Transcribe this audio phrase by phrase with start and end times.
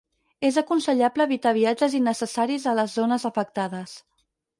[0.47, 3.95] És aconsellable evitar viatges innecessaris a les zones afectades.